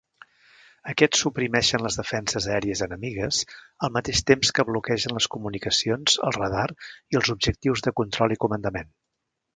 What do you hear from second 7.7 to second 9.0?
de control i comandament.